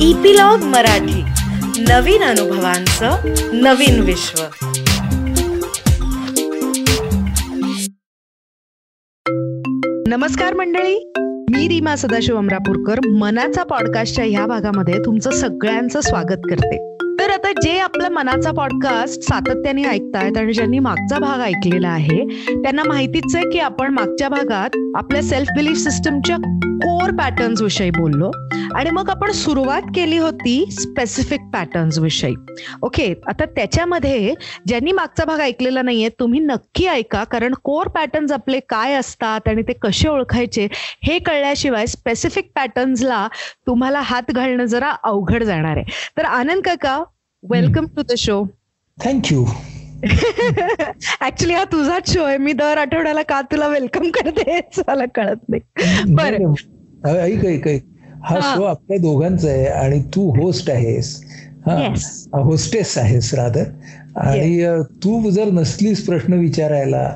[0.00, 1.22] Epilogue Marathi.
[1.82, 3.16] नवीन अनुभवांचं
[3.52, 4.42] नवीन विश्व.
[10.08, 11.12] नमस्कार मंडळी.
[11.50, 13.08] मी रीमा सदाशिव अमरापूरकर.
[13.08, 16.96] मनाचा पॉडकास्टच्या ह्या भागामध्ये तुमचं सगळ्यांचं स्वागत करते.
[17.20, 22.24] तर आता जे आपला मनाचा पॉडकास्ट सातत्याने ऐकतायत आणि ज्यांनी मागचा भाग ऐकलेला आहे
[22.62, 26.36] त्यांना माहितीच आहे की आपण मागच्या भागात आपल्या सेल्फ बिलीफ सिस्टमच्या
[26.76, 28.30] कोर पॅटर्न्स विषयी बोललो
[28.74, 32.34] आणि मग आपण सुरुवात केली होती स्पेसिफिक पॅटर्न्स विषयी.
[32.82, 34.34] ओके आता त्याच्यामध्ये
[34.66, 39.62] ज्यांनी मागचा भाग ऐकलेला नाहीये तुम्ही नक्की ऐका कारण कोर पॅटर्न्स आपले काय असतात आणि
[39.62, 40.68] ते कसे ओळखायचे
[41.02, 43.28] हे कळल्याशिवाय स्पेसिफिक पॅटर्न्सला
[43.66, 45.84] तुम्हाला हात घालणं जरा अवघड जाणार आहे.
[46.16, 47.02] तर आनंद काका
[47.50, 48.44] welcome to the show
[48.98, 49.44] thank you
[50.06, 52.36] actually हा तुझाच शो आहे.
[52.38, 55.60] मी दर आठवड्याला का तुला वेलकम करते मला कळत नाही.
[56.14, 56.54] बरं.
[57.08, 57.82] ऐक ऐक ऐक.
[58.24, 58.40] हा.
[58.40, 61.14] शो आपल्या दोघांचा आहे आणि तू होस्ट आहेस.
[61.66, 61.76] हा.
[62.42, 63.64] होस्टेस आहेस रादर
[64.16, 64.66] आणि
[65.04, 67.06] तू जर नसलीस प्रश्न विचारायला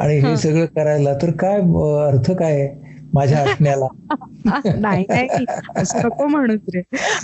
[0.00, 0.34] आणि हा.
[0.36, 1.60] सगळं करायला तर काय
[2.06, 2.85] अर्थ काय आहे?
[3.16, 3.86] माझ्या असण्याला
[4.76, 5.44] नाही नाही
[5.76, 6.80] असं नको म्हणूच रे.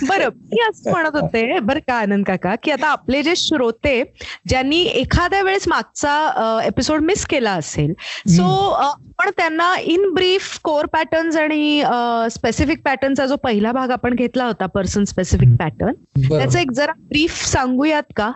[0.07, 4.01] बरं मी असं म्हणत होते बरं का आनंद काका की आता आपले जे श्रोते
[4.47, 7.93] ज्यांनी एखाद्या वेळेस मागचा एपिसोड मिस केला असेल
[8.27, 11.83] सो आपण त्यांना इन ब्रीफ कोर पॅटर्न्स आणि
[12.31, 15.49] स्पेसिफिक पॅटर्नचा जो पहिला भाग आपण घेतला होता पर्सन स्पेसिफिक.
[15.59, 15.93] पॅटर्न.
[16.29, 18.31] त्याचं एक जरा ब्रीफ सांगूयात का?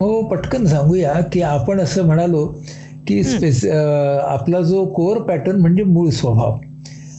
[0.00, 2.46] हो पटकन सांगूया की आपण असं म्हणालो
[3.08, 6.58] की स्पेस आपला जो कोर पॅटर्न म्हणजे मूळ स्वभाव.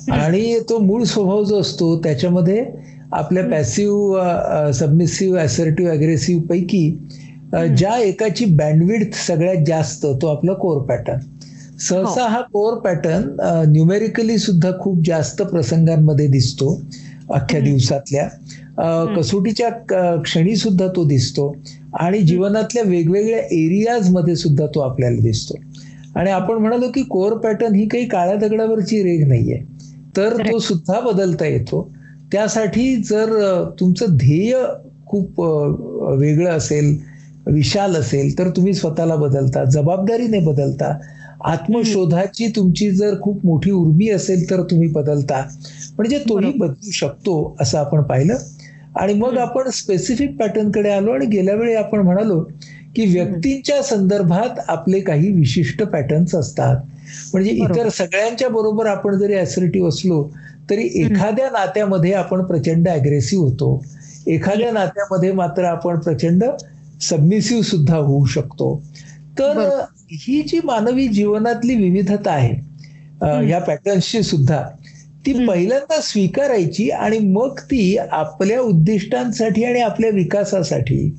[0.07, 2.65] आणि तो मूळ स्वभाव जो असतो त्याच्यामध्ये
[3.13, 6.89] आपल्या पॅसिव्ह सबमिसिव्ह असर्टिव्ह अग्रेसिव्ह पैकी
[7.77, 11.19] ज्या एकाची बँडविड्थ सगळ्यात जास्त तो आपला कोर पॅटर्न
[11.79, 12.41] सहसा हा.
[12.43, 16.73] कोर पॅटर्न न्यूमेरिकली सुद्धा खूप जास्त प्रसंगांमध्ये दिसतो
[17.29, 17.59] अख्ख्या.
[17.59, 18.27] दिवसातल्या.
[19.17, 19.69] कसोटीच्या
[20.23, 21.53] क्षणी सुद्धा तो दिसतो
[21.99, 25.55] आणि जीवनातल्या वेगवेगळ्या एरियाजमध्ये सुद्धा तो आपल्याला दिसतो.
[26.15, 29.59] आणि आपण म्हणालो की कोर पॅटर्न ही काही काळ्या दगडावरची रेग नाहीये.
[30.17, 30.59] तर तो.
[30.59, 31.87] सुद्धा बदलता येतो
[32.31, 33.29] त्यासाठी जर
[33.79, 34.55] तुमचं ध्येय
[35.05, 36.97] खूप वेगळं असेल
[37.45, 40.97] विशाल असेल तर तुम्ही स्वतःला बदलता जबाबदारीने बदलता
[41.45, 45.41] आत्मशोधाची तुमची जर खूप मोठी उर्मी असेल तर तुम्ही बदलता
[45.97, 46.51] म्हणजे तोही.
[46.51, 48.37] बदलू शकतो असं आपण पाहिलं
[48.95, 49.37] आणि मग.
[49.37, 52.43] आपण स्पेसिफिक पॅटर्नकडे आलो आणि गेल्या वेळी आपण म्हणालो
[52.97, 56.77] की व्यक्तींच्या संदर्भात आपले काही विशिष्ट पॅटर्न्स असतात
[57.33, 57.51] म्हणजे.
[57.51, 60.29] इतर सगळ्यांच्या बरोबर आपण जरी ऍसर्टिव्ह असलो
[60.69, 63.85] तरी एखाद्या नात्यामध्ये आपण प्रचंड अग्रेसिव्ह होतो
[64.27, 66.43] एखाद्या नात्यामध्ये मात्र आपण प्रचंड
[67.01, 68.83] सबमिसिव्ह सुद्धा होऊ शकतो
[69.39, 69.81] तर.
[70.11, 72.53] ही जी मानवी जीवनातली विविधता आहे
[73.21, 73.47] अ, हम्म.
[73.47, 74.63] या पॅटर्न्सची सुद्धा
[75.25, 75.45] ती.
[75.45, 81.15] पहिल्यांदा स्वीकारायची आणि मग ती आपल्या उद्दिष्टांसाठी आणि आपल्या विकासासाठी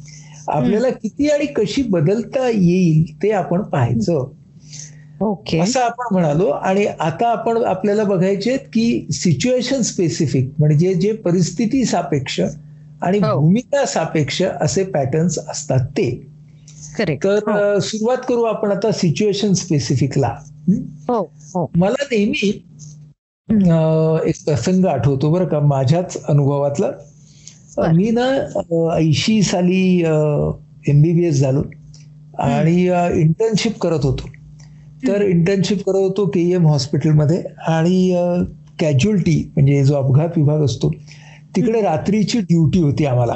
[0.53, 4.31] आपल्याला किती आणि कशी बदलता येईल ते आपण पाहायचं.
[5.21, 5.59] ओके.
[5.61, 6.47] असं आपण म्हणालो.
[6.47, 12.41] आणि आता आपण आपल्याला बघायचे की सिच्युएशन स्पेसिफिक म्हणजे जे परिस्थिती सापेक्ष
[13.03, 13.41] आणि हो.
[13.41, 16.27] भूमिका सापेक्ष असे पॅटर्न्स असतात ते.
[16.99, 20.35] तर अ, सुरुवात करू आपण आता सिच्युएशन स्पेसिफिकला
[20.69, 20.75] हं?
[21.09, 21.71] हो हो.
[21.77, 22.65] मला नेहमी
[24.27, 26.91] एक प्रसंग आठवतो बरं का माझ्याच अनुभवातला.
[27.79, 28.25] मी ना
[28.95, 31.63] ऐंशी साली एमबीबीएस झालो
[32.43, 32.77] आणि
[33.21, 34.29] इंटर्नशिप करत होतो.
[35.03, 37.99] तर इंटर्नशिप करत होतो के एम हॉस्पिटलमध्ये आणि
[38.81, 40.91] कॅज्युअल्टी म्हणजे जो अपघात विभाग असतो
[41.57, 43.35] तिकडे रात्रीची ड्युटी होती आम्हाला.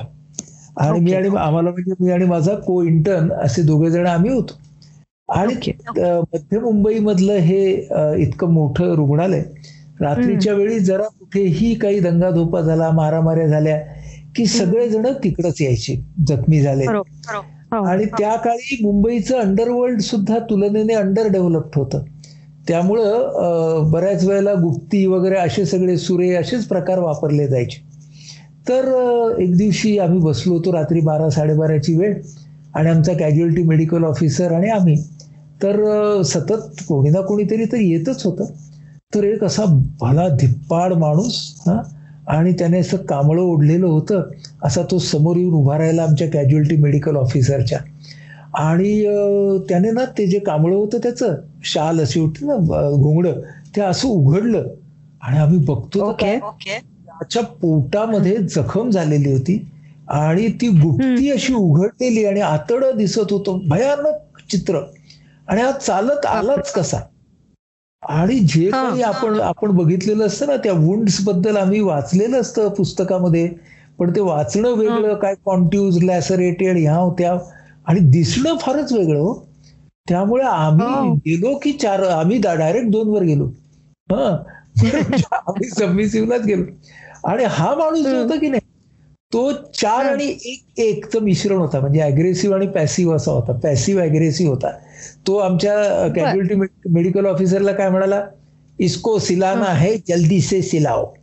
[0.76, 1.12] आणि मी.
[1.12, 4.58] आणि आम्हाला म्हणजे मी आणि माझा को इंटर्न असे दोघे जण आम्ही होतो.
[5.28, 5.54] आणि
[5.94, 7.64] मध्य मुंबई मधलं हे
[8.22, 9.42] इतकं मोठं रुग्णालय
[10.00, 13.78] रात्रीच्या वेळी जरा कुठेही काही दंगाधोपा झाला मारामाऱ्या झाल्या
[14.36, 16.04] की सगळेजण तिकडच यायचे.
[16.28, 16.86] जखमी झाले.
[16.86, 17.84] बरोबर हो.
[17.84, 22.02] आणि त्या काळी मुंबईचं अंडरवर्ल्ड सुद्धा तुलनेने अंडर डेव्हलप्ड होतं.
[22.68, 27.82] त्यामुळं बऱ्याच वेळेला गुप्ती वगैरे असे सगळे सुरे असेच प्रकार वापरले जायचे.
[28.68, 28.84] तर
[29.38, 32.14] एक दिवशी आम्ही बसलो होतो रात्री बारा साडेबाराची वेळ.
[32.74, 35.02] आणि आमचा कॅज्युअल्टी मेडिकल ऑफिसर आणि आम्ही.
[35.62, 38.44] तर सतत कोणी ना कोणीतरी तर येतच होतं.
[39.14, 39.64] तर एक असा
[40.00, 41.82] भला धिप्पाड माणूस हा
[42.26, 44.22] आणि त्याने असं कांबळं ओढलेलं होतं
[44.62, 47.78] असा तो समोर येऊन उभा राहिला आमच्या कॅज्युअल्टी मेडिकल ऑफिसरच्या
[48.54, 48.92] आणि
[49.68, 51.34] त्याने ना ते जे कांबळं होतं त्याचं
[51.64, 52.56] शाल अशी होती ना
[52.90, 53.40] घोंगडं
[53.76, 54.68] ते असं उघडलं.
[55.22, 59.58] आणि आम्ही बघतो ओके काय त्याच्या पोटामध्ये जखम झालेली होती
[60.10, 64.80] आणि ती गुप्ती अशी उघडलेली आणि आतडं दिसत होतं भयानक चित्र.
[65.48, 66.98] आणि हा चालत आलाच कसा?
[68.02, 68.68] आणि जे.
[68.70, 73.48] काही आपण आपण बघितलेलं असतं ना त्या वुंड्सबद्दल आम्ही वाचलेलं असतं पुस्तकामध्ये
[73.98, 77.36] पण ते वाचणं वेगळं काय कॉन्ट्यूज लॅसरेटेड ह्या होत्या
[77.86, 79.34] आणि दिसणं फारच वेगळं हो
[80.06, 81.10] त्यामुळे आम्ही.
[81.26, 83.46] गेलो की चार आम्ही डायरेक्ट दोन वर गेलो
[84.08, 84.36] हा
[85.32, 86.64] आम्ही सबमिसिव्हलाच गेलो
[87.24, 88.06] आणि हा माणूस.
[88.06, 88.60] होता की नाही
[89.32, 90.04] तो चार.
[90.04, 91.80] आणि एक एकचं मिश्रण होता.
[91.80, 93.52] म्हणजे अग्रेसिव्ह आणि पॅसिव्ह असा होता.
[93.52, 94.70] पॅसिव्ह अग्रेसिव्ह होता.
[95.26, 95.74] तो आमच्या
[96.16, 98.22] कॅज्युअलिटी मेडिकल ऑफिसरला काय म्हणाला?
[98.80, 99.96] इसको सिलाना है.
[100.08, 101.14] जल्दी से सिलाओ.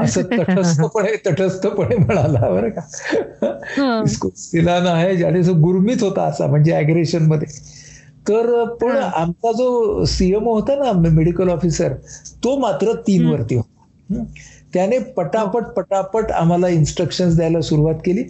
[0.00, 2.50] असं तटस्थपणे तटस्थपणे म्हणाला.
[2.50, 4.02] बरं का?
[4.04, 7.48] इसको सिलाना आहे आणि गुरमीत होता असा म्हणजे अग्रेशनमध्ये.
[8.28, 9.10] तर पण हा.
[9.14, 11.92] आमचा जो सीएमओ होता ना मेडिकल ऑफिसर
[12.44, 13.26] तो मात्र तीन.
[13.26, 14.24] वरती होता.
[14.74, 18.24] त्याने पटापट पटापट आम्हाला इन्स्ट्रक्शन द्यायला सुरुवात केली.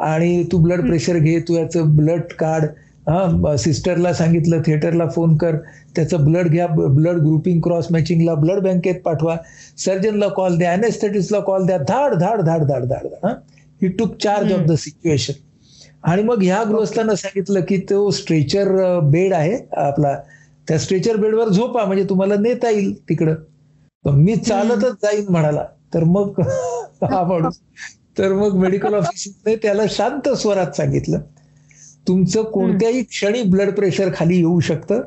[0.00, 2.64] आणि तू ब्लड प्रेशर घे तू याचं ब्लड काढ.
[3.08, 5.56] हा सिस्टरला सांगितलं थिएटरला फोन कर.
[5.96, 9.36] त्याचं ब्लड घ्या ब्लड ग्रुपिंग क्रॉस मॅचिंगला ब्लड बँकेत पाठवा.
[9.78, 11.78] सर्जनला कॉल द्या अनेस्थेटिस्टला कॉल द्या.
[11.78, 13.34] धाड धाड धाड धाड धाड हा?
[13.82, 15.32] ही टूक चार्ज ऑफ द सिच्युएशन
[16.04, 20.16] आणि मग ह्या गृहस्थांना सांगितलं की तो स्ट्रेचर बेड आहे आपला.
[20.68, 23.34] त्या स्ट्रेचर बेडवर झोपा म्हणजे तुम्हाला नेता येईल तिकडं.
[24.04, 25.64] मी चालतच जाईन म्हणाला.
[25.94, 26.40] तर मग
[27.02, 27.58] हा माणूस.
[28.18, 31.18] तर मग मेडिकल ऑफिसरने त्याला शांत स्वरात सांगितलं
[32.08, 35.00] तुमचं कोणत्याही क्षणी ब्लड प्रेशर खाली येऊ शकतं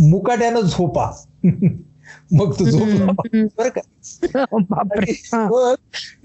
[0.00, 1.10] मुकाट्यानं झोपा.
[2.32, 3.12] मग तो झोपला.
[3.34, 3.80] बरं का?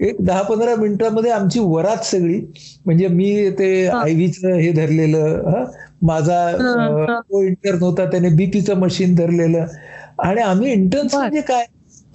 [0.00, 2.40] एक दहा पंधरा मिनिटांमध्ये आमची वरात सगळी
[2.86, 4.00] म्हणजे मी ते हा.
[4.00, 5.64] आयव्हीचं हे धरलेलं हा,
[6.02, 6.52] माझा.
[7.20, 9.66] तो इंटर्न होता त्याने बीपीचं मशीन धरलेलं.
[10.18, 11.14] आणि आम्ही इंटर्न्स.
[11.14, 11.64] म्हणजे काय?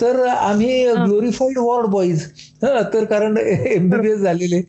[0.01, 1.05] तर आम्ही हा.
[1.05, 2.23] ग्लोरिफाईड वॉर्ड बॉईज
[2.63, 3.37] हा तर कारण
[3.67, 4.61] एमबीबीएस झालेले.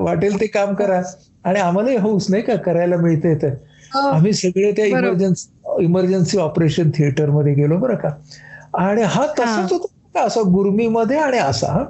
[0.00, 1.02] वाटेल ते काम करा.
[1.44, 3.54] आणि आम्हालाही हौस नाही का करायला मिळते तर.
[3.94, 4.84] आम्ही सगळे त्या.
[4.86, 8.10] इमर्जन्सी इमर्जन्सी ऑपरेशन थिएटरमध्ये गेलो बरं का.
[8.74, 10.24] आणि हा तसाच होता का?
[10.26, 11.84] असा गुरमीमध्ये आणि असा हा.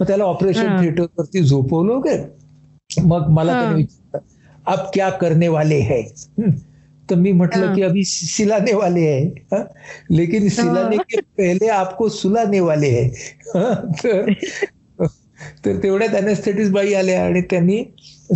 [0.00, 0.80] मग त्याला ऑपरेशन हा.
[0.82, 2.24] थिएटर वरती झोपवलं वगैरे.
[3.02, 3.60] मग मला हा.
[3.60, 4.18] त्याने विचारलं
[4.66, 6.02] अब क्या करने वाले है.
[7.10, 7.74] तर मी म्हटलं.
[7.74, 9.62] की अभी सिलाने वाले है हा?
[10.10, 13.08] लेकिन सिलाने के पहले आपको सुलाने वाले है?
[14.04, 14.32] तर
[15.66, 17.84] तर तेवढ्यात अनेस्थेटिस बाई आल्या आणि त्यांनी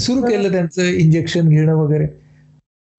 [0.01, 2.07] सुरू केलं त्यांचं इंजेक्शन घेणं वगैरे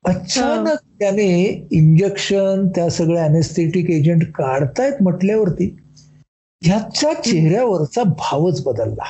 [0.05, 5.77] अचानक त्याने इंजेक्शन त्या सगळ्या अनेस्थेटिक एजंट काढतायत म्हटल्यावरती
[6.63, 9.03] ह्याच्या चेहऱ्यावरचा भावच बदलला.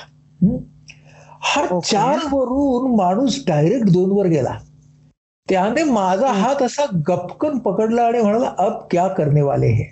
[1.42, 1.80] हा.
[1.80, 4.58] चार वरून माणूस डायरेक्ट दोन वर गेला
[5.50, 9.84] त्याने माझा हात असा गपकन पकडला आणि म्हणाला अब क्या करने वाले है?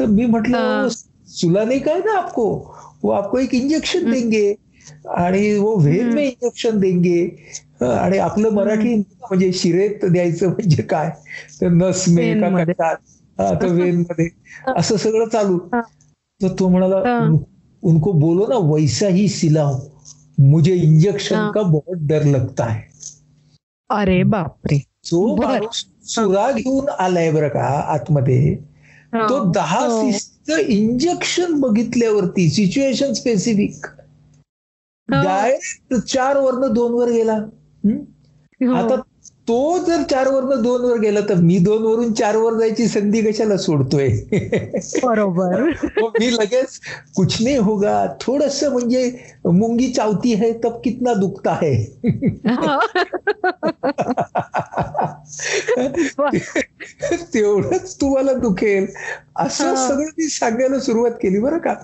[0.00, 0.82] तर मी म्हटलं हा.
[0.82, 0.88] "वो
[1.28, 2.74] सुला नहीं काय ना आपको?
[3.02, 4.54] वो आपको एक इंजेक्शन देंगे
[5.08, 6.14] आणि वो व्हेन.
[6.14, 7.46] में इंजेक्शन देंगे.
[7.80, 11.10] आणि आपलं मराठी म्हणजे शिरेत द्यायचं म्हणजे काय?
[11.60, 12.32] तर नस मे
[13.40, 14.28] का वेन मध्ये.
[14.76, 15.58] असं सगळं चालू.
[16.42, 16.96] तर तो म्हणाला.
[17.26, 17.38] "उन-
[17.82, 19.74] उनको बोलो ना वैसा ही सिलाओ
[20.38, 21.36] मुझे इंजेक्शन.
[21.50, 22.80] का बहुत डर लगता है.
[23.90, 25.36] अरे बापरे जो.
[25.36, 27.64] माणूस सुरा घेऊन आलाय बरं का
[27.94, 28.54] आतमध्ये
[29.14, 30.00] तो दहा हो.
[30.00, 33.86] सीसीचं इंजेक्शन बघितल्यावरती सिच्युएशन स्पेसिफिक.
[35.08, 37.34] डायरेक्ट चार वरनं दोन वर गेला?
[37.34, 38.74] हो.
[38.74, 39.00] आता
[39.48, 43.22] तो जर चार वरनं दोन वर गेला तर मी दोन वरून चार वर जायची संधी
[43.22, 44.08] कशाला सोडतोय?
[45.02, 45.60] बरोबर.
[46.00, 46.80] मी लगेच
[47.16, 48.06] कुछ नाही होगा.
[48.20, 51.84] थोडस म्हणजे मुंगी चावती है तब कितना दुखता है.
[57.34, 58.86] तेवढंच तुम्हाला दुखेल.
[59.36, 59.88] असं.
[59.88, 61.74] सगळं ती सांगायला सुरुवात केली बरं का.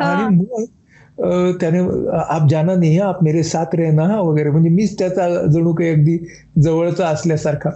[0.00, 0.64] आणि मग
[1.20, 1.78] त्याने
[2.28, 4.50] आप जाना नाही है, आप मेरे साथ रहना हा वगैरे.
[4.50, 6.18] म्हणजे मीच त्याचा जणू काही अगदी
[6.62, 7.70] जवळचा असल्यासारखा.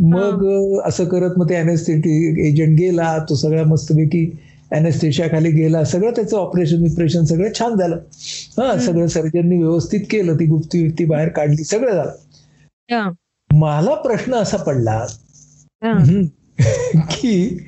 [0.00, 4.30] मग असं करत मग ते अनेस्थेटिक एजंट गेला तो सगळ्या मस्तपैकी
[4.72, 5.84] अनेस्थेशिया खाली गेला.
[5.84, 7.96] सगळं त्याचं ऑपरेशन विपरेशन सगळं छान झालं.
[8.58, 10.36] हा सगळं सर्जननी व्यवस्थित केलं.
[10.36, 11.64] ती गुप्ती व्यक्ती बाहेर काढली.
[11.64, 12.12] सगळं झालं.
[13.50, 15.06] मला प्रश्न असा पडला
[17.10, 17.58] की.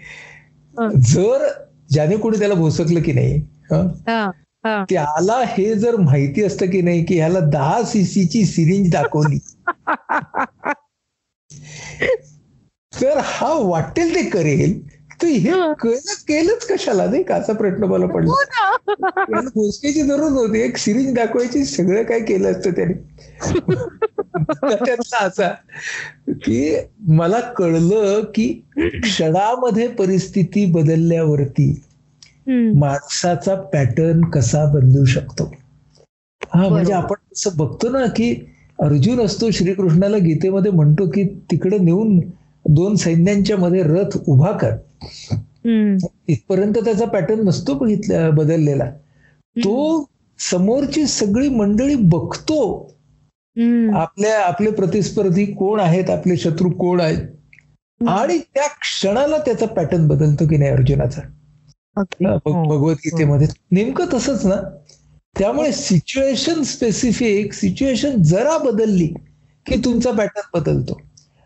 [0.94, 1.46] जर
[1.90, 3.40] ज्याने कोणी त्याला भोसकलं की नाही.
[4.90, 9.38] त्याला हे जर माहिती असतं की नाही की ह्याला दहा सीसीची सिरिंज दाखवली.
[13.02, 14.88] तर हा वाटेल ते करेल
[15.22, 15.50] तर हे.
[15.72, 17.06] केलं केलंच कशाला?
[17.06, 17.34] नाही का?
[17.34, 18.76] असा प्रश्न मला पडला.
[19.54, 20.60] भोसक्याची जरूर नव्हती.
[20.60, 22.92] एक सिरिंज दाखवायची सगळं काय केलं असतं त्याने.
[24.62, 25.48] त्यातला असा
[26.28, 31.82] की मला कळलं की क्षणामध्ये परिस्थिती बदलल्यावरती.
[32.46, 35.50] माणसाचा पॅटर्न कसा बदलू शकतो
[36.54, 36.92] हा म्हणजे.
[36.92, 38.30] आपण असं बघतो ना की
[38.78, 42.18] अर्जुन असतो श्रीकृष्णाला गीतेमध्ये म्हणतो की तिकडे नेऊन
[42.64, 44.74] दोन सैन्यांच्या मध्ये रथ उभा कर.
[46.28, 48.90] इथपर्यंत त्याचा पॅटर्न नसतो बघितला बदललेला
[49.56, 50.04] तो
[50.38, 52.58] समोरची सगळी मंडळी बघतो.
[53.94, 60.48] आपल्या आपले प्रतिस्पर्धी कोण आहेत आपले शत्रू कोण आहेत आणि त्या क्षणाला त्याचा पॅटर्न बदलतो
[60.48, 61.20] की नाही अर्जुनाचा.
[61.96, 63.46] भगवद्गीतेमध्ये.
[63.72, 64.56] नेमकं तसंच ना
[65.36, 69.06] त्यामुळे सिच्युएशन स्पेसिफिक सिच्युएशन जरा बदलली
[69.66, 71.00] की तुमचा पॅटर्न बदलतो.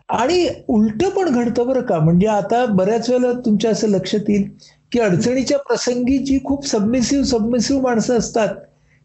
[0.09, 4.47] आणि उलट पण घडतं बरं का म्हणजे आता बऱ्याच वेळेला तुमच्या असं लक्षात येईल
[4.91, 8.55] की अडचणीच्या प्रसंगी जी खूप सबमिसिव्ह सबमिसिव्ह माणसं असतात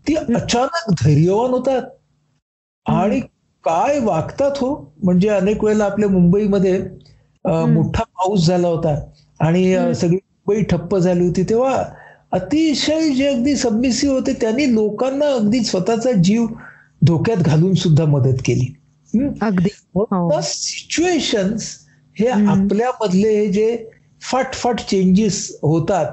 [0.07, 1.83] ती अचानक धैर्यवान होतात.
[2.87, 3.21] आणि
[3.65, 4.75] काय वागतात हो?
[5.03, 6.79] म्हणजे अनेक वेळेला आपल्या मुंबईमध्ये.
[7.45, 8.95] मोठा पाऊस झाला होता
[9.41, 9.95] आणि.
[9.95, 11.85] सगळी मुंबई ठप्प झाली होती तेव्हा
[12.33, 16.47] अतिशय जे अगदी सबमिसिव्ह होते त्यांनी लोकांना अगदी स्वतःचा जीव
[17.03, 18.77] धोक्यात घालून सुद्धा मदत केली.
[19.43, 20.41] अगदी हो.
[20.43, 21.77] सिच्युएशन्स
[22.19, 22.49] हे हम्म.
[22.49, 23.87] आपल्यामधले हे जे
[24.23, 26.13] फाटफाट चेंजेस होतात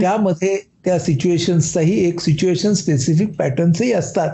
[0.00, 4.28] त्यामध्ये त्या सिच्युएशन्सचाही एक सिच्युएशन स्पेसिफिक पॅटर्न्सही असतात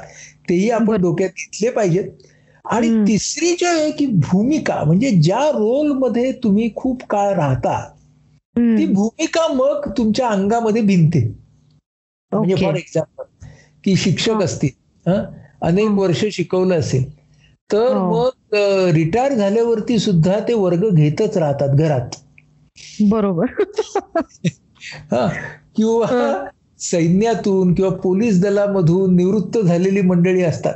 [0.49, 0.97] तेही आपण.
[0.97, 2.05] डोक्यात घेतले पाहिजेत
[2.65, 2.89] आणि.
[3.09, 7.91] तिसरी जी आहे की भूमिका म्हणजे ज्या रोलमध्ये तुम्ही खूप काळ राहता.
[8.57, 11.21] ती भूमिका मग तुमच्या अंगामध्ये भिनते
[12.33, 12.55] म्हणजे.
[12.57, 13.47] फॉर एक्झाम्पल
[13.85, 14.71] की शिक्षक असतील
[15.07, 15.25] हं?
[15.63, 17.05] अनेक वर्ष शिकवलं असेल
[17.71, 18.25] तर हो.
[18.25, 18.55] मग
[18.95, 22.17] रिटायर झाल्यावरती सुद्धा ते वर्ग घेतच राहतात घरात
[23.03, 23.47] बरोबर
[25.13, 25.27] हा
[25.77, 26.45] किंवा.
[26.81, 30.75] सैन्यातून किंवा पोलीस दलामधून निवृत्त झालेली मंडळी असतात.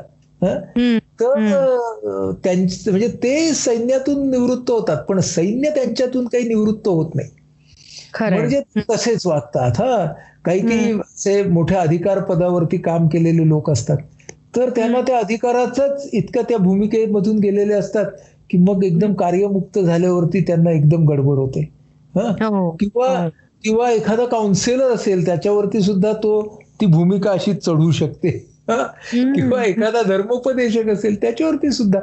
[1.20, 7.28] तर त्यांच म्हणजे ते सैन्यातून निवृत्त होतात पण सैन्य त्यांच्यातून काही निवृत्त होत नाही.
[8.20, 10.06] म्हणजे तसेच वागतात हा.
[10.44, 13.96] काही काही असे मोठ्या अधिकार पदावरती काम केलेले लोक असतात.
[14.56, 18.04] तर त्यांना त्या अधिकाराचाच इतक्या त्या भूमिकेमधून गेलेले असतात
[18.50, 21.60] की मग एकदम कार्यमुक्त झाल्यावरती त्यांना एकदम गडबड होते
[22.14, 22.32] हा.
[22.80, 23.28] किंवा हो.
[23.64, 28.30] किंवा एखादा काउन्सिलर असेल त्याच्यावरती सुद्धा तो ती भूमिका अशी चढू शकते.
[29.12, 32.00] किंवा एखादा धर्मोपदेशक असेल त्याच्यावरती सुद्धा.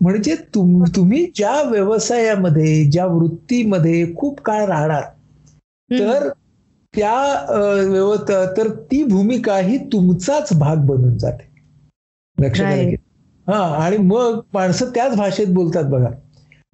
[0.00, 5.02] म्हणजे तुम तुम्ही ज्या व्यवसायामध्ये ज्या वृत्तीमध्ये खूप काळ राहणार
[5.98, 6.28] तर
[6.94, 11.48] त्या तर ती भूमिका ही तुमचाच भाग बनून जाते.
[12.38, 12.68] लक्षात?
[13.46, 16.08] हा आणि मग माणसं त्याच भाषेत बोलतात बघा.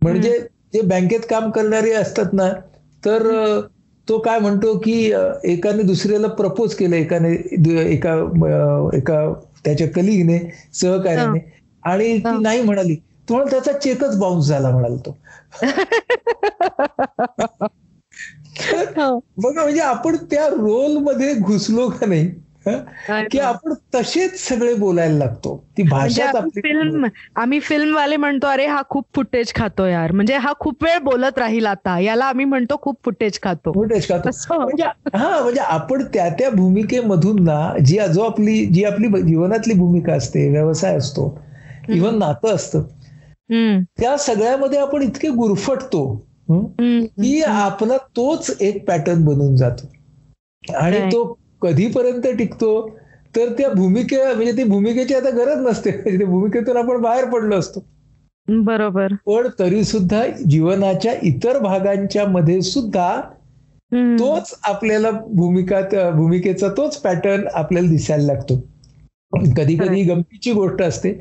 [0.03, 2.53] म्हणजे जे बँकेत काम करणारे असतात ना
[3.03, 3.29] तर
[4.09, 5.13] तो काय म्हणतो की
[5.45, 7.33] एकाने दुसऱ्याला प्रपोज केलं एकाने
[7.85, 8.15] एका
[8.95, 9.33] एका
[9.65, 10.39] त्याच्या कलिगने
[10.73, 11.39] सहकार्याने.
[11.83, 12.21] आणि.
[12.21, 12.97] ती नाही म्हणाली.
[13.29, 15.19] तो त्याचा चेकच बाउन्स झाला म्हणाल तो.
[19.43, 22.31] बघा म्हणजे आपण त्या रोलमध्ये घुसलो का नाही?
[23.31, 28.67] की आपण तसेच सगळे बोलायला लागतो ती म्हणजे आपली फिल्म आम्ही फिल्म वाले म्हणतो अरे
[28.67, 32.77] हा खूप फुटेज खातो यार म्हणजे हा खूप वेळ बोलत राहील आता याला आम्ही म्हणतो
[32.83, 34.59] खूप फुटेज खातो फुटेज खातो.
[34.59, 34.85] म्हणजे
[35.17, 40.51] हा म्हणजे आपण त्या त्या भूमिकेमधून ना जी जो आपली जी आपली जीवनातली भूमिका असते
[40.51, 41.39] व्यवसाय असतो
[41.89, 42.83] इव्हन नातं असतं.
[44.01, 46.27] त्या सगळ्यामध्ये आपण इतके गुरफटतो.
[47.23, 49.87] की आपला तोच एक पॅटर्न बनून जातो.
[50.77, 51.01] आणि.
[51.01, 52.91] तो कधीपर्यंत टिकतो
[53.37, 55.91] तर त्या भूमिके म्हणजे ती भूमिकेची आता गरज नसते.
[55.91, 57.85] म्हणजे भूमिकेतून आपण बाहेर पडलो असतो.
[58.49, 59.13] बरोबर.
[59.27, 63.21] पण तरी सुद्धा जीवनाच्या इतर भागांच्या मध्ये सुद्धा.
[63.95, 65.81] तोच आपल्याला भूमिका
[66.11, 68.63] भूमिकेचा तोच पॅटर्न आपल्याला दिसायला लागतो.
[69.57, 71.13] कधी कधी गमतीची गोष्ट असते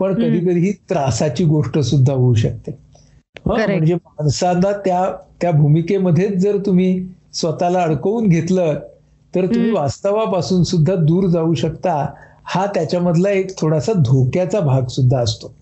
[0.00, 2.91] पण कधी कधी ही त्रासाची गोष्ट सुद्धा होऊ शकते.
[3.46, 5.04] म्हणजे माणसांना त्या
[5.40, 6.88] त्या भूमिकेमध्येच जर तुम्ही
[7.34, 8.74] स्वतःला अडकवून घेतलं
[9.34, 9.70] तर तुम्ही.
[9.70, 11.94] वास्तवापासून सुद्धा दूर जाऊ शकता
[12.46, 15.52] हा त्याच्यामधला एक थोडासा धोक्याचा भाग सुद्धा असतो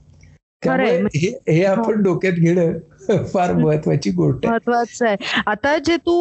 [0.63, 1.07] त्यामुळे खरंय.
[1.15, 2.73] हे हे आपण डोक्यात घेणं
[3.33, 4.51] फार महत्वाची गोष्ट आहे.
[4.51, 5.17] महत्वाचं आहे.
[5.47, 6.15] आता जे तू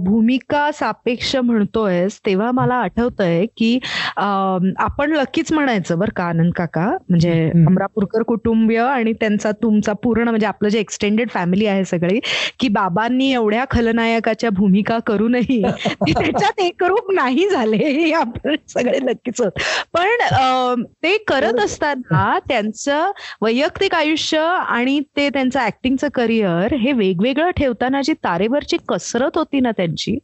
[0.00, 3.78] भूमिका सापेक्ष म्हणतोयस तेव्हा मला आठवतंय की
[4.16, 6.86] अं, आपण लकीच म्हणायचं बरं का आनंद काका.
[7.08, 7.32] म्हणजे.
[7.66, 12.18] अमरापूरकर कुटुंबीय आणि त्यांचा तुमचा पूर्ण म्हणजे आपलं जे एक्सटेंडेड फॅमिली आहे सगळी
[12.60, 15.62] की बाबांनी एवढ्या खलनायकाच्या भूमिका करूनही
[16.08, 19.60] त्याच्यात एकरूप नाही झाले हे आपण सगळे नक्कीच आहोत
[19.94, 23.10] पण ते करत असताना त्यांचं
[23.42, 29.70] वैयक्तिक आयुष्य आणि ते त्यांचं ऍक्टिंगचं करिअर हे वेगवेगळं ठेवताना जी तारेवरची कसरत होती ना
[29.70, 30.18] त्यांची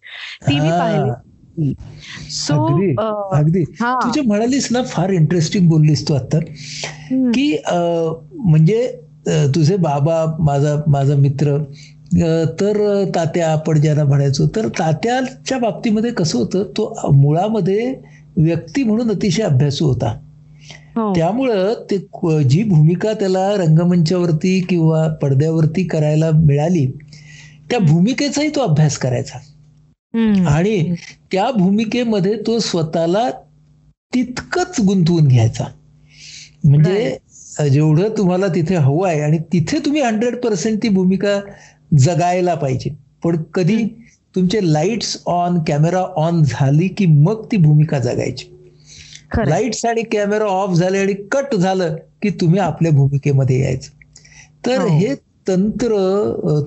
[0.48, 1.10] ती मी पाहिली.
[2.30, 2.96] सो अगदी
[3.32, 3.62] अगदी.
[3.80, 3.98] हा.
[4.04, 6.38] तू जे म्हणालीस ना फार इंटरेस्टिंग बोललीस तू आता.
[7.34, 7.58] की
[8.34, 8.98] म्हणजे
[9.28, 11.56] तुझे बाबा माझा माझा मित्र
[12.60, 17.94] तर तात्या आपण ज्यांना म्हणायचो तर तात्याच्या बाबतीमध्ये कसं होतं तो मुळामध्ये
[18.36, 20.23] व्यक्ती म्हणून अतिशय अभ्यासू होता.
[20.96, 21.96] त्यामुळं ते
[22.48, 26.86] जी भूमिका त्याला रंगमंचावरती किंवा पडद्यावरती करायला मिळाली
[27.70, 29.38] त्या भूमिकेचाही तो अभ्यास करायचा.
[30.48, 30.94] आणि
[31.32, 33.28] त्या भूमिकेमध्ये तो स्वतःला
[34.12, 35.64] तितकंच गुंतवून घ्यायचा.
[36.64, 37.16] म्हणजे
[37.70, 41.38] जेवढं तुम्हाला तिथे हवं आहे आणि तिथे तुम्ही हंड्रेड पर्सेंट ती भूमिका
[41.98, 42.90] जगायला पाहिजे.
[43.24, 43.84] पण कधी
[44.34, 48.46] तुमचे लाईट्स ऑन कॅमेरा ऑन झाली की मग ती भूमिका जगायची.
[49.40, 53.90] लाईट्स आणि कॅमेरा ऑफ झाले आणि कट झालं की तुम्ही आपल्या भूमिकेमध्ये यायचं.
[54.66, 54.88] तर हो.
[54.88, 55.14] हे
[55.48, 55.96] तंत्र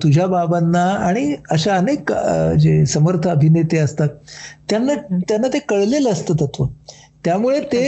[0.02, 2.12] तुझ्या बाबांना आणि अशा अनेक
[2.58, 4.08] जे समर्थ अभिनेते असतात
[4.70, 6.64] त्यांना त्यांना ते कळलेलं असतं तत्व.
[7.24, 7.82] त्यामुळे ते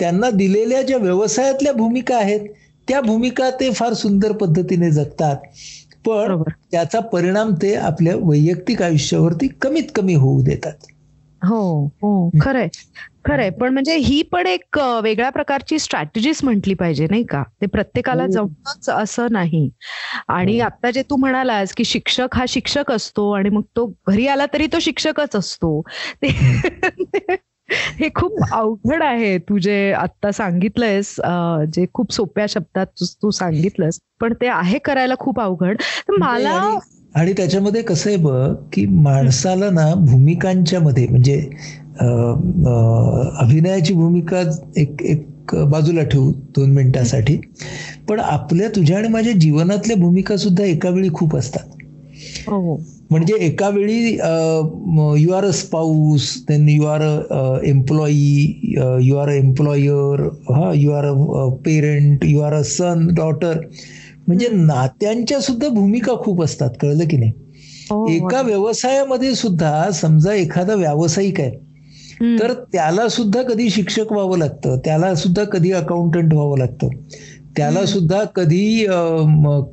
[0.00, 2.40] त्यांना दिलेल्या ज्या व्यवसायातल्या भूमिका आहेत
[2.88, 5.36] त्या भूमिका ते फार सुंदर पद्धतीने जगतात.
[6.04, 10.86] पण त्याचा परिणाम ते आपल्या वैयक्तिक आयुष्यावरती कमीत कमी होऊ देतात.
[11.42, 12.30] हो हो.
[12.40, 12.68] खरंय.
[13.26, 13.50] खरंय.
[13.50, 17.42] पण म्हणजे ही पण एक वेगळ्या प्रकारची स्ट्रॅटेजीच म्हटली पाहिजे नाही का?
[17.60, 18.28] ते प्रत्येकाला हो.
[18.28, 19.68] जमतच असं नाही.
[20.28, 20.64] आणि हो.
[20.66, 24.66] आता जे तू म्हणालास की शिक्षक हा शिक्षक असतो आणि मग तो घरी आला तरी
[24.66, 25.80] तो शिक्षकच असतो.
[26.22, 26.28] ते
[27.98, 29.36] हे खूप अवघड आहे.
[29.38, 31.14] तू जे आता सांगितलंयस
[31.74, 35.82] जे खूप सोप्या शब्दात तू सांगितलंस पण ते आहे करायला खूप अवघड.
[36.18, 36.60] मला
[37.14, 41.38] आणि त्याच्यामध्ये कसं आहे बघ की माणसाला ना भूमिकांच्या मध्ये म्हणजे
[43.40, 44.42] अभिनयाची भूमिका
[44.76, 47.36] एक एक बाजूला ठेवू दोन मिनिटासाठी.
[48.08, 51.64] पण आपल्या तुझ्या आणि माझ्या जीवनातल्या भूमिका सुद्धा एका वेळी खूप असतात.
[52.48, 52.76] हो, हो.
[53.10, 54.12] म्हणजे एका वेळी
[55.22, 58.52] you are a spouse then you are a employee
[59.02, 60.22] you are a employer
[60.54, 63.60] हा you are a parent you are a son daughter
[64.30, 67.32] म्हणजे नात्यांच्या सुद्धा भूमिका खूप असतात कळलं की नाही?
[67.90, 74.78] हो, एका व्यवसायामध्ये सुद्धा समजा एखादा व्यावसायिक आहे तर त्याला सुद्धा कधी शिक्षक व्हावं लागतं?
[74.78, 76.88] त्याला सुद्धा कधी अकाउंटंट व्हावं लागतं?
[77.56, 78.86] त्याला सुद्धा कधी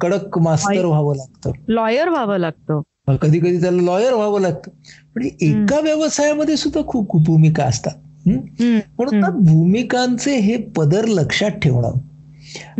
[0.01, 1.51] कडक मास्तर व्हावं लागतं?
[1.67, 2.81] लॉयर व्हावं लागतं.
[3.21, 4.71] कधी कधी त्याला लॉयर व्हावं लागतं.
[5.15, 8.27] म्हणजे एका व्यवसायामध्ये सुद्धा खूप खूप भूमिका असतात.
[8.27, 11.91] म्हणून भूमिकांचे हे पदर लक्षात ठेवणं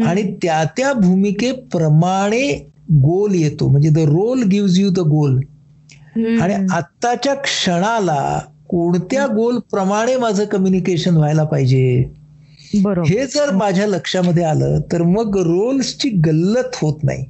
[0.04, 3.68] आणि त्या त्या भूमिकेप्रमाणे गोल येतो.
[3.68, 5.40] म्हणजे the role gives you the goal
[6.42, 12.14] आणि आत्ताच्या क्षणाला कोणत्या गोल प्रमाणे माझं कम्युनिकेशन व्हायला पाहिजे?
[13.08, 17.26] हे जर माझ्या लक्षामध्ये आलं तर मग रोल्सची गल्लत होत नाही.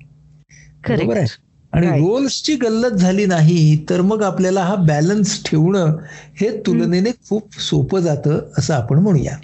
[0.89, 1.27] बरोबर आहे?
[1.73, 5.95] आणि रोल्सची गल्लत झाली नाही तर मग आपल्याला हा बॅलन्स ठेवणं
[6.41, 9.37] हे तुलनेने खूप सोपं जातं असं आपण म्हणूया.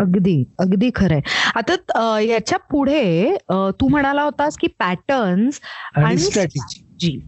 [0.00, 1.20] अगदी अगदी खरंय.
[1.54, 3.36] आता याच्यापुढे
[3.80, 5.60] तू म्हणाला होतास की पॅटर्न्स
[5.96, 7.18] आणि स्ट्रॅटेजी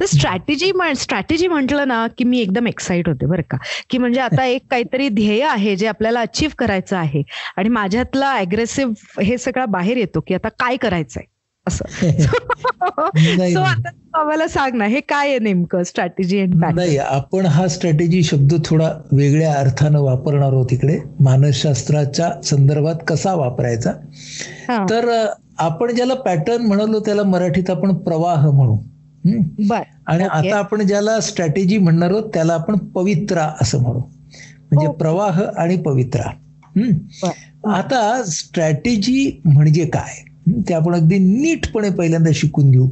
[0.00, 3.56] तर स्ट्रॅटेजी स्ट्रॅटेजी म्हटलं ना की मी एकदम एक्साइट होते बरं का.
[3.90, 7.22] की म्हणजे आता एक काहीतरी ध्येय आहे जे आपल्याला अचीव्ह करायचं आहे.
[7.56, 11.24] आणि माझ्यातला अग्रेसिव्ह हे सगळं बाहेर येतो की आता काय करायचंय?
[11.66, 11.84] असं.
[13.54, 18.54] सो आता आम्हाला सांग ना हे काय आहे नेमकं स्ट्रॅटेजी नाही आपण हा स्ट्रॅटेजी शब्द
[18.64, 20.98] थोडा वेगळ्या अर्थानं वापरणार आहोत इकडे.
[21.20, 23.92] मानसशास्त्राच्या संदर्भात कसा वापरायचा?
[24.90, 25.26] तर
[25.58, 28.76] आपण ज्याला पॅटर्न म्हणालो त्याला मराठीत आपण प्रवाह म्हणू.
[30.06, 34.00] आणि आता आपण ज्याला स्ट्रॅटेजी म्हणणार आहोत त्याला आपण पवित्रा असं म्हणू.
[34.70, 36.30] म्हणजे प्रवाह आणि पवित्रा.
[37.74, 40.29] आता स्ट्रॅटेजी म्हणजे काय?
[40.68, 42.88] ते आपण अगदी नीटपणे पहिल्यांदा शिकून घेऊ.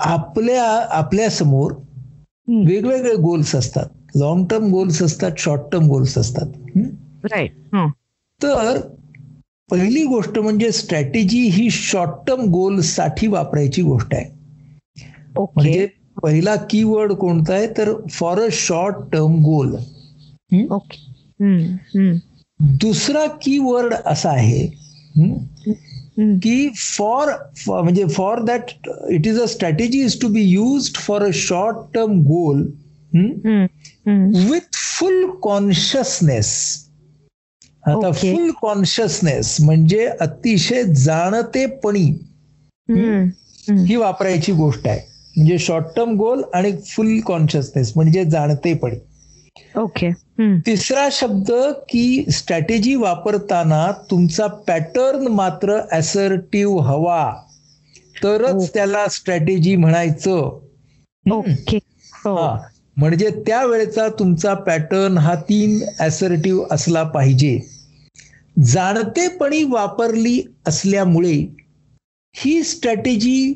[0.00, 1.72] आपल्या आपल्यासमोर
[2.66, 3.86] वेगवेगळे गोल्स असतात.
[4.16, 6.46] लॉंग टर्म गोल्स असतात शॉर्ट टर्म गोल्स असतात.
[8.40, 8.80] तर
[9.70, 14.24] पहिली गोष्ट म्हणजे स्ट्रॅटेजी ही शॉर्ट टर्म गोलसाठी वापरायची गोष्ट आहे.
[15.38, 15.86] म्हणजे
[16.22, 17.66] पहिला कीवर्ड कोणता आहे?
[17.78, 19.74] तर for a short term goal
[22.80, 24.66] दुसरा कीवर्ड असा आहे
[25.18, 27.32] की फॉर
[27.68, 28.70] म्हणजे for that
[29.10, 32.62] it is a strategy is to be use for a short term goal
[34.50, 36.52] with full consciousness
[37.88, 42.04] आता फुल कॉन्शियसनेस म्हणजे अतिशय जाणतेपणी
[43.68, 45.00] ही वापरायची गोष्ट आहे.
[45.36, 48.96] म्हणजे शॉर्ट टर्म गोल आणि फुल कॉन्शियसनेस म्हणजे जाणतेपणी.
[49.76, 50.10] ओके
[50.66, 51.52] तिसरा शब्द
[51.88, 57.36] की स्ट्रॅटेजी वापरताना तुमचा पॅटर्न मात्र असर्टिव्ह हवा.
[58.22, 60.60] तरच त्याला स्ट्रॅटेजी म्हणायचं.
[61.30, 61.78] ओके.
[62.24, 62.58] हो.
[62.96, 67.60] म्हणजे त्यावेळेचा तुमचा पॅटर्न हा तीन असर्टिव्ह असला पाहिजे.
[68.64, 71.54] जाणतेपणी वापरली असल्यामुळे
[72.36, 73.54] ही स्ट्रॅटेजी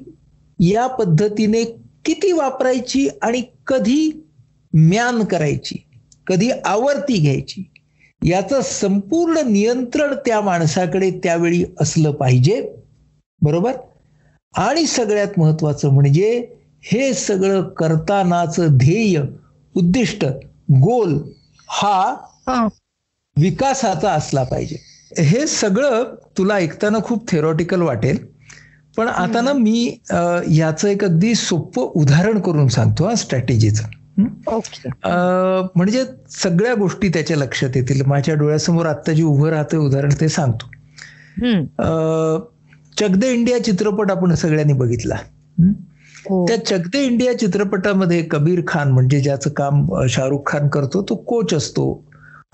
[0.60, 1.64] या पद्धतीने
[2.04, 4.26] किती वापरायची आणि कधी
[4.72, 5.85] म्यान करायची?
[6.26, 7.70] कधी आवर्ती घ्यायची?
[8.22, 12.60] याचं संपूर्ण नियंत्रण त्या माणसाकडे त्यावेळी असलं पाहिजे.
[13.42, 13.72] बरोबर?
[14.54, 16.46] आणि सगळ्यात महत्वाचं म्हणजे
[16.84, 19.22] हे सगळं करतानाच ध्येय
[19.74, 20.24] उद्दिष्ट
[20.82, 21.18] गोल
[21.68, 22.14] हा.
[23.36, 24.76] विकासाचा असला पाहिजे.
[25.18, 28.26] हे सगळं तुला ऐकताना खूप थेरॉटिकल वाटेल.
[28.96, 29.98] पण आता ना मी
[30.50, 33.84] याचं एक अगदी सोपं उदाहरण करून सांगतो हा स्ट्रॅटेजीचं
[35.76, 40.70] म्हणजे सगळ्या गोष्टी त्याच्या लक्षात येतील माझ्या डोळ्यासमोर आता जे उभं राहतं उदाहरण ते सांगतो
[42.98, 45.72] चक दे इंडिया चित्रपट आपण सगळ्यांनी बघितला हं?
[46.46, 51.54] त्या चक दे इंडिया चित्रपटामध्ये कबीर खान म्हणजे ज्याचं काम शाहरुख खान करतो तो कोच
[51.54, 52.04] असतो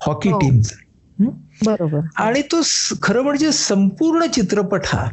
[0.05, 0.39] हॉकी हो.
[0.39, 0.75] टीमचा?
[1.65, 2.61] बरोबर आणि तो
[3.01, 5.07] खरं म्हणजे संपूर्ण चित्रपट हा?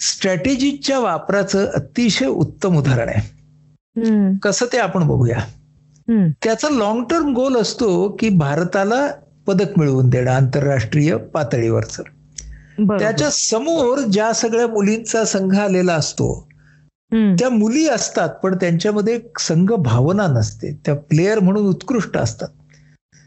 [0.00, 3.31] स्ट्रॅटेजीच्या वापराचं अतिशय उत्तम उदाहरण आहे.
[4.42, 5.38] कसं ते आपण बघूया.
[6.42, 9.06] त्याचा लॉंग टर्म गोल असतो की भारताला
[9.46, 12.02] पदक मिळवून देणं आंतरराष्ट्रीय पातळीवरचं.
[12.98, 16.28] त्याच्यासमोर ज्या सगळ्या मुलींचा संघ आलेला असतो.
[17.38, 22.48] त्या मुली असतात पण त्यांच्यामध्ये संघ भावना नसते त्या प्लेयर म्हणून उत्कृष्ट असतात.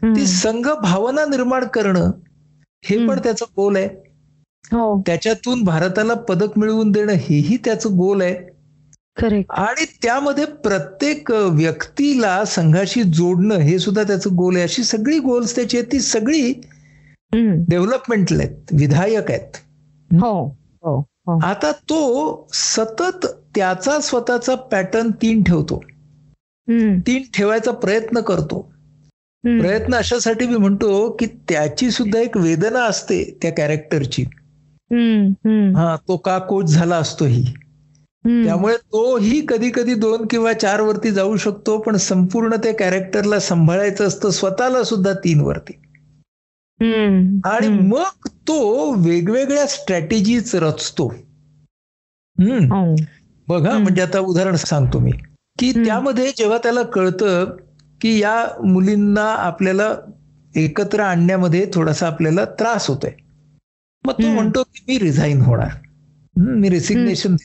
[0.02, 2.10] ती संघ भावना निर्माण करणं
[2.84, 3.18] हे पण.
[3.18, 3.86] त्याचं गोल आहे
[4.72, 8.34] हो त्याच्यातून भारताला पदक मिळवून देणं हेही त्याचं गोल आहे
[9.50, 15.78] आणि त्यामध्ये प्रत्येक व्यक्तीला संघाशी जोडणं हे सुद्धा त्याचं गोल आहे अशी सगळी गोल्स त्याची
[15.78, 16.52] आहेत ती सगळी
[17.68, 19.56] डेव्हलपमेंटल आहेत विधायक आहेत
[20.12, 20.46] हो
[20.82, 25.84] हो हो आता तो सतत त्याचा स्वतःचा पॅटर्न तीन ठेवतो.
[27.06, 28.72] तीन ठेवायचा प्रयत्न करतो.
[29.44, 34.22] प्रयत्न अशासाठी मी म्हणतो की त्याची सुद्धा एक वेदना असते त्या कॅरेक्टरची.
[35.76, 37.44] हा तो का कोच झाला असतो ही.
[38.26, 44.06] त्यामुळे तोही कधी कधी दोन किंवा चार वरती जाऊ शकतो पण संपूर्ण त्या कॅरेक्टरला सांभाळायचं
[44.06, 45.72] असतं स्वतःला सुद्धा तीन वरती.
[47.44, 47.68] आणि.
[47.68, 51.08] मग तो वेगवेगळ्या स्ट्रॅटेजीज रचतो
[52.38, 52.94] हम्म हो.
[53.48, 53.78] बघा.
[53.78, 55.10] म्हणजे आता उदाहरण सांगतो मी
[55.58, 55.72] की.
[55.84, 57.56] त्यामध्ये जेव्हा त्याला कळतं
[58.00, 59.94] की या मुलींना आपल्याला
[60.56, 63.10] एकत्र आणण्यामध्ये थोडासा आपल्याला त्रास होतोय
[64.04, 64.28] मग तो.
[64.28, 65.68] म्हणतो की मी रिझाईन होणार
[66.36, 67.36] मी रेसिग्नेशन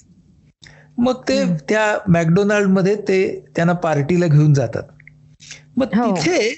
[0.97, 1.43] मग ते.
[1.69, 3.19] त्या मॅकडोनाल्डमध्ये ते
[3.55, 4.83] त्यांना पार्टीला घेऊन जातात
[5.77, 6.15] मग हो.
[6.15, 6.49] तिथे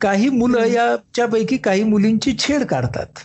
[0.00, 0.72] काही मुलं हम्म.
[0.72, 3.18] याच्यापैकी काही मुलींची छेड काढतात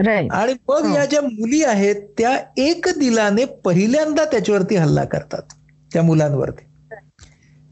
[0.00, 0.94] आणि मग हो.
[0.94, 5.54] या ज्या मुली आहेत त्या एक दिलाने पहिल्यांदा त्याच्यावरती हल्ला करतात
[5.90, 6.64] त्या मुलांवरती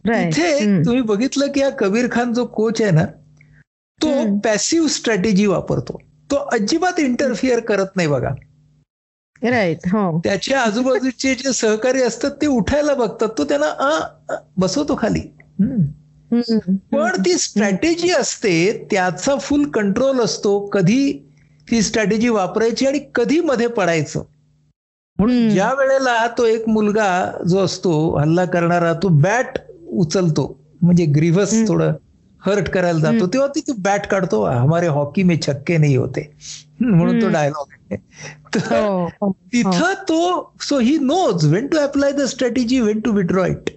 [0.04, 0.82] हम्म.
[0.82, 3.04] तुम्ही बघितलं की हा कबीर खान जो कोच आहे ना
[4.00, 4.38] तो.
[4.40, 8.30] पॅसिव्ह स्ट्रॅटेजी वापरतो तो अजिबात इंटरफिअर करत नाही बघा
[9.44, 15.20] राईट हो त्याच्या आजूबाजूचे जे सहकारी असतात ते उठायला बघतात तो त्यांना बसवतो खाली.
[16.30, 21.12] पण ती स्ट्रॅटेजी असते त्याचा फुल कंट्रोल असतो कधी
[21.68, 24.22] ती स्ट्रॅटेजी वापरायची आणि कधी मध्ये पडायचं
[25.18, 25.48] म्हणून.
[25.50, 27.08] ज्या वेळेला तो एक मुलगा
[27.48, 30.46] जो असतो हल्ला करणारा तो बॅट उचलतो
[30.82, 31.52] म्हणजे ग्रीव्हस.
[31.68, 31.92] थोडं
[32.42, 33.26] हर्ट करायला जातो.
[33.26, 36.30] तेव्हा ती तो बॅट काढतो हमारे हॉकी में छक्के नाही होते
[36.90, 37.28] म्हणून तो.
[37.28, 37.96] डायलॉग आहे
[38.54, 39.32] तर हो हो.
[39.32, 43.70] तिथं तो so he knows when to apply the strategy when to withdraw it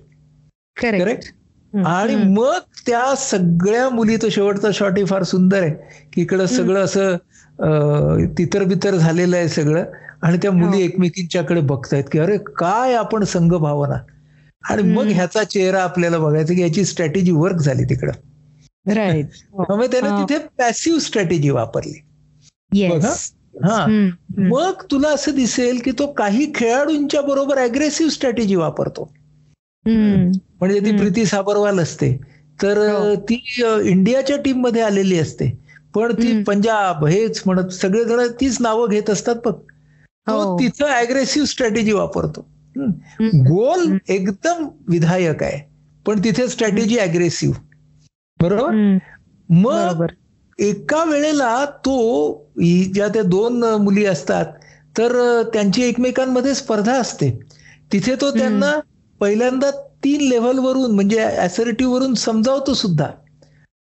[0.78, 1.34] correct.
[1.74, 2.15] आणि.
[2.15, 5.76] मग त्या सगळ्या मुली तो शेवटचा शॉट फार सुंदर आहे
[6.13, 7.15] की इकडं सगळं असं
[8.38, 9.84] तितर बितर झालेलं आहे सगळं
[10.22, 10.84] आणि त्या मुली हो.
[10.84, 13.98] एकमेकींच्याकडे बघतायत की अरे काय आपण संघ भावना
[14.70, 15.08] आणि मग.
[15.08, 18.12] ह्याचा चेहरा आपल्याला बघायचा की याची स्ट्रॅटेजी वर्क झाली तिकडं
[18.88, 19.63] हो.
[19.63, 20.24] त्यामुळे त्याने हा.
[20.24, 22.07] तिथे पॅसिव्ह स्ट्रॅटेजी वापरली.
[22.74, 23.86] येस हा.
[24.38, 29.12] मग तुला असं दिसेल की तो काही खेळाडूंच्या बरोबर अग्रेसिव्ह स्ट्रॅटेजी वापरतो.
[29.86, 30.98] म्हणजे ती.
[30.98, 32.20] प्रीती साबरवाल असते
[32.62, 33.16] तर हो.
[33.16, 33.44] ती
[33.84, 35.50] इंडियाच्या टीममध्ये आलेली असते
[35.96, 36.44] पण ती.
[36.44, 40.60] पंजाब हेच म्हणत सगळेजण तीच नावं घेत असतात बघ तो हो.
[40.60, 42.46] तिथं अग्रेसिव्ह स्ट्रॅटेजी वापरतो.
[43.50, 43.98] गोल.
[44.10, 45.70] एकदम विधायक आहे
[46.06, 47.56] पण तिथे स्ट्रॅटेजी अग्रेसिव्ह
[48.42, 48.98] बरोबर.
[49.50, 50.06] मग
[50.60, 51.96] एका वेळेला तो
[52.93, 54.46] ज्या त्या दोन मुली असतात
[54.96, 57.30] तर त्यांची एकमेकांमध्ये स्पर्धा असते
[57.91, 58.30] तिथे तो.
[58.32, 58.80] त्यांना
[59.22, 59.70] पहिल्यांदा
[60.04, 63.06] तीन लेव्हलवरून म्हणजे assertive वरून समजावतो सुद्धा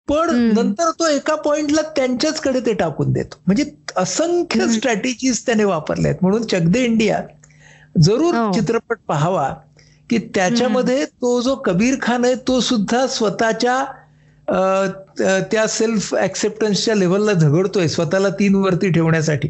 [0.07, 0.29] पण.
[0.55, 3.63] नंतर तो एका पॉइंटला त्यांच्याचकडे ते टाकून देतो म्हणजे
[3.97, 4.67] असंख्य.
[4.69, 7.21] स्ट्रॅटेजीज त्याने वापरल्या आहेत म्हणून चकदे इंडिया
[7.95, 8.51] जरूर हो.
[8.53, 9.53] चित्रपट पाहावा
[10.09, 13.83] की त्याच्यामध्ये तो जो कबीर खान आहे तो सुद्धा स्वतःच्या
[14.47, 19.47] त्या सेल्फ ऍक्सेप्टन्सच्या लेवलला झगडतोय स्वतःला तीन वरती ठेवण्यासाठी.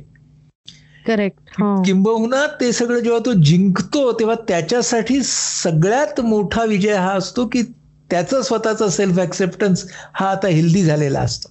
[1.08, 1.82] करेक्ट हो.
[1.84, 7.62] किंबहुना ते सगळं जेव्हा तो जिंकतो तेव्हा त्याच्यासाठी सगळ्यात मोठा विजय हा असतो की
[8.10, 11.50] त्याचा स्वतःचा सेल्फ ऍक्सेप्टन्स हा आता हेल्दी झालेला असतो.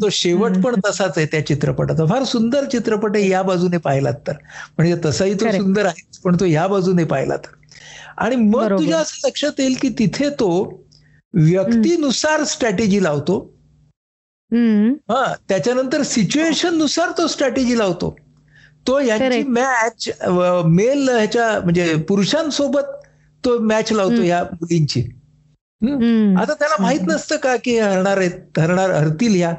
[0.00, 2.04] तो शेवट पण तसाच आहे त्या चित्रपटाचा.
[2.06, 4.32] फार सुंदर चित्रपट आहे या बाजूने पाहिलात तर.
[4.78, 5.50] म्हणजे तसाही तो.
[5.52, 7.54] सुंदर आहे पण तो या बाजूने पाहिला तर.
[8.18, 8.78] आणि मग.
[8.78, 10.50] तुझ्या असं लक्षात येईल की तिथे तो
[11.36, 13.38] व्यक्तीनुसार स्ट्रॅटेजी लावतो.
[15.10, 18.14] हा त्याच्यानंतर सिच्युएशननुसार तो स्ट्रॅटेजी लावतो.
[18.86, 20.08] तो यांची मॅच
[20.66, 22.92] मेल ह्याच्या म्हणजे पुरुषांसोबत
[23.44, 25.00] तो मॅच लावतो या मुलींची.
[26.36, 29.54] आता त्याला माहीत नसतं का की हरणार आहेत हरणार हरतील ह्या.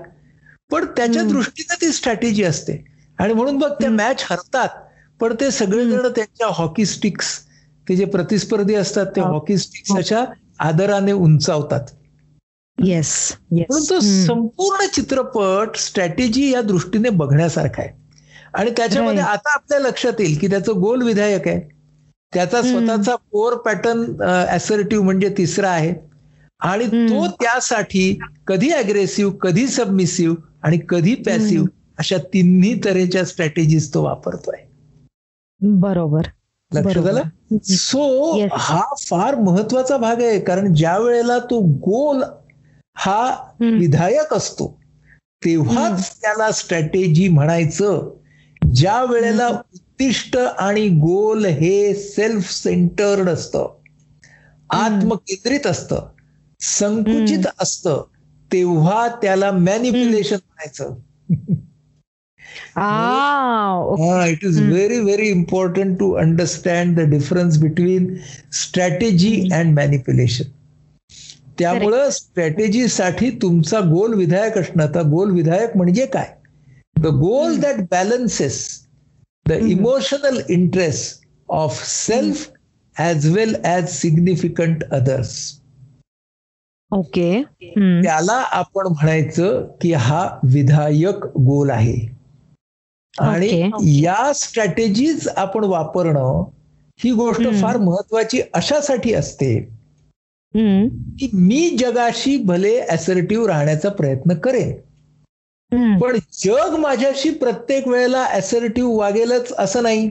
[0.71, 2.83] पण त्याच्या दृष्टीने ती स्ट्रॅटेजी असते.
[3.19, 4.69] आणि म्हणून बघ त्या मॅच हरतात.
[5.19, 7.37] पण ते सगळेजण त्यांच्या हॉकी स्टिक्स
[7.87, 10.23] ते जे प्रतिस्पर्धी असतात ते हॉकी स्टिक्स अशा
[10.59, 11.81] आदराने उंचावतात.
[12.83, 17.89] येस म्हणून तो संपूर्ण चित्रपट स्ट्रॅटेजी या दृष्टीने बघण्यासारखा आहे.
[18.53, 21.59] आणि त्याच्यामध्ये आता आपल्या लक्षात येईल की त्याचं गोल विधायक आहे.
[22.33, 24.03] त्याचा स्वतःचा कोर पॅटर्न
[24.49, 25.93] ऍसर्टिव्ह म्हणजे तिसरा आहे.
[26.59, 31.67] आणि तो त्यासाठी कधी अग्रेसिव्ह कधी सबमिसिव्ह आणि कधी पॅसिव्ह
[31.99, 34.59] अशा तिन्ही तऱ्हेच्या स्ट्रॅटेजीज तो वापरतोय.
[35.61, 36.21] बरोबर.
[36.71, 40.39] लक्षात आलं सो हा फार महत्त्वाचा भाग आहे.
[40.39, 42.23] कारण ज्या वेळेला तो गोल
[42.95, 43.21] हा
[43.59, 44.67] विधायक असतो
[45.41, 48.09] तेव्हाच त्याला स्ट्रॅटेजी म्हणायचं.
[48.61, 53.75] ज्या वेळेला उद्दिष्ट आणि गोल हे सेल्फ सेंटर्ड असतं
[54.69, 56.07] आत्मकेंद्रित असतं
[56.59, 58.03] संकुचित असतं
[58.51, 60.95] तेव्हा त्याला मॅनिप्युलेशन म्हणायचं.
[64.29, 68.13] It is very very important to understand the difference between
[68.53, 70.51] strategy and manipulation
[71.59, 76.25] त्यामुळं स्ट्रॅटेजीसाठी तुमचा गोल विधायक असणं तर गोल विधायक म्हणजे काय?
[76.95, 78.57] The goal that balances
[79.45, 82.49] the emotional interest of self
[82.95, 85.37] as well as significant others
[86.91, 87.41] okay
[88.01, 92.16] त्याला आपण म्हणायचं की हा विधायक गोल आहे.
[93.19, 96.43] आणि या स्ट्रॅटेजीज आपण वापरणं
[96.99, 99.59] ही गोष्ट फार महत्वाची अशासाठी असते
[101.19, 104.75] की मी जगाशी भले ऍसर्टिव्ह राहण्याचा प्रयत्न करेन
[105.99, 110.09] पण जग माझ्याशी प्रत्येक वेळेला ऍसर्टिव्ह वागेलच असं नाही.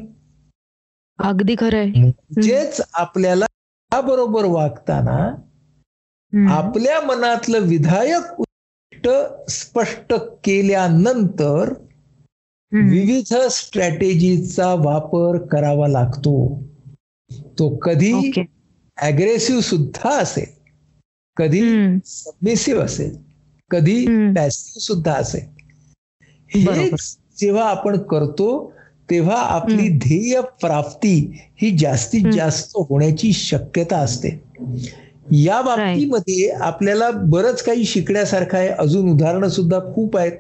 [1.19, 3.47] अगदी खरंय म्हणजेच आपल्याला
[3.92, 5.19] बरोबर वागताना
[6.53, 8.42] आपल्या मनातलं विधायक
[9.51, 10.14] स्पष्ट
[10.45, 11.73] केल्यानंतर
[12.72, 16.33] विविध स्ट्रॅटेजीचा वापर करावा लागतो.
[17.59, 18.12] तो कधी
[18.98, 20.55] अग्रेसिव्ह सुद्धा असेल
[21.37, 21.61] कधी
[22.07, 23.16] सबमिसिव्ह असेल
[23.70, 25.44] कधी पॅसिव्ह सुद्धा असेल.
[26.50, 26.88] हे
[27.38, 28.48] जेव्हा आपण करतो
[29.11, 31.14] तेव्हा आपली ध्येय प्राप्ती
[31.62, 34.29] ही जास्तीत जास्त होण्याची शक्यता असते.
[35.33, 38.68] या बाबतीमध्ये आपल्याला बरंच काही शिकण्यासारखं आहे.
[38.68, 40.33] अजून उदाहरणं सुद्धा खूप आहेत.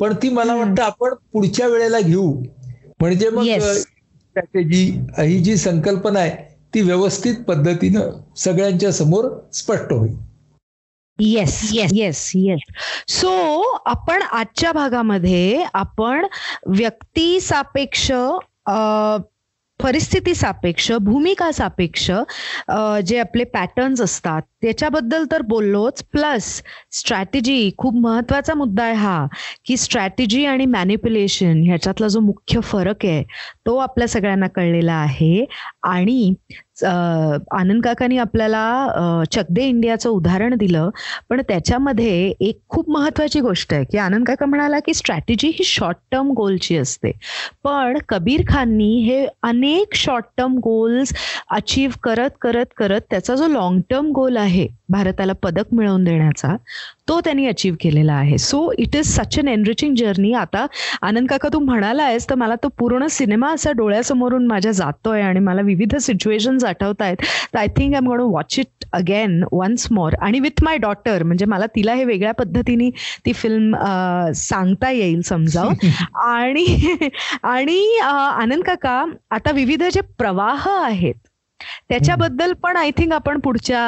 [0.00, 2.32] पण ती मला वाटतं आपण पुढच्या वेळेला घेऊ.
[3.00, 4.84] म्हणजे मग स्ट्रॅटेजी
[5.18, 10.14] ही जी संकल्पना आहे ती व्यवस्थित पद्धतीनं सगळ्यांच्या समोर स्पष्ट होईल.
[11.18, 12.60] Yes yes yes yes
[13.12, 13.30] so
[13.86, 16.26] आपण आजच्या भागामध्ये आपण
[16.68, 18.10] व्यक्ती सापेक्ष
[19.80, 22.10] परिस्थिती सापेक्ष भूमिका सापेक्ष
[23.06, 26.02] जे आपले पॅटर्न्स असतात त्याच्याबद्दल तर बोललोच.
[26.12, 26.44] प्लस
[26.92, 29.26] स्ट्रॅटेजी खूप महत्त्वाचा मुद्दा आहे हा
[29.66, 33.22] की स्ट्रॅटेजी आणि मॅनिप्युलेशन ह्याच्यातला जो मुख्य फरक आहे
[33.66, 35.44] तो आपल्या सगळ्यांना कळलेला आहे.
[35.84, 36.34] आणि
[36.82, 40.88] आनंद काकांनी आपल्याला चकदे इंडियाचं उदाहरण दिलं
[41.30, 45.96] पण त्याच्यामध्ये एक खूप महत्वाची गोष्ट आहे की आनंद काका म्हणाला की स्ट्रॅटेजी ही शॉर्ट
[46.12, 47.10] टर्म गोलची असते.
[47.64, 51.12] पण कबीर खाननी हे अनेक शॉर्ट टर्म गोल्स
[51.50, 54.51] अचीव्ह करत करत करत त्याचा जो लॉंग टर्म गोल आहे
[54.90, 56.54] भारताला पदक मिळवून देण्याचा
[57.08, 58.38] तो त्यांनी अचीव्ह केलेला आहे.
[58.38, 60.66] So it is such an enriching journey आता
[61.02, 65.40] आनंद काका तू म्हणाला आहेस तर मला तो पूर्ण सिनेमा असा डोळ्यासमोरून माझ्या जातोय आणि
[65.40, 67.16] मला विविध सिच्युएशन आठवत आहेत
[67.54, 71.22] तर I think I am gonna watch it again once more आणि विथ माय डॉटर
[71.22, 72.90] म्हणजे मला तिला हे वेगळ्या पद्धतीने
[73.26, 73.76] ती फिल्म
[74.34, 75.74] सांगता येईल समजावून.
[76.14, 76.66] आणि
[77.42, 81.14] आणि आनंद काका आता विविध जे प्रवाह आहेत
[81.88, 83.80] त्याच्याबद्दल पण आय थिंक आपण पुढच्या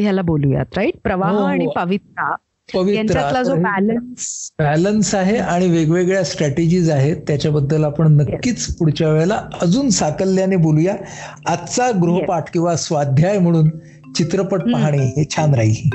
[0.00, 1.70] ह्याला बोलूयात राईट प्रवाह हो, आणि हो.
[1.70, 2.34] पवित्रा.
[2.74, 7.16] यांच्यातला जो बॅलन्स बॅलन्स आहे आणि वेगवेगळ्या स्ट्रॅटेजीज आहेत.
[7.16, 10.96] त्याच्याबद्दल आपण नक्कीच पुढच्या वेळेला अजून साकल्याने बोलूया.
[11.46, 13.68] आजचा गृहपाठ किंवा स्वाध्याय म्हणून
[14.14, 15.90] चित्रपट पाहणे हे छान राहील.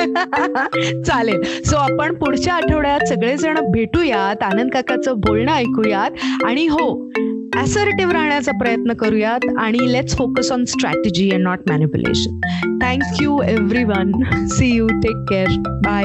[1.02, 1.42] चालेल.
[1.42, 4.42] सो आपण पुढच्या आठवड्यात सगळेजण भेटूयात.
[4.42, 6.10] आनंद काकाचं बोलणं ऐकूयात.
[6.44, 7.10] आणि हो
[7.58, 12.40] असर्टिव्ह राहण्याचा प्रयत्न करूयात आणि let's focus on strategy and not manipulation
[12.82, 13.40] thank you
[13.84, 14.12] everyone
[14.46, 15.46] see you take care
[15.84, 16.04] bye